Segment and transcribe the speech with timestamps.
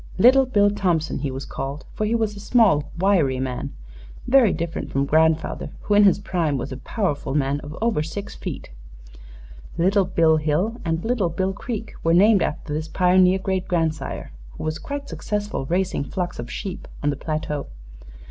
[0.17, 3.71] 'Little Bill Thompson,' he was called, for he was a small, wiry man
[4.25, 8.33] very different from grandfather, who in his prime was a powerful man of over six
[8.33, 8.71] feet.
[9.77, 14.63] Little Bill Hill and Little Bill Creek were named after this pioneer great grandsire, who
[14.63, 17.67] was quite successful raising flocks of sheep on the plateau.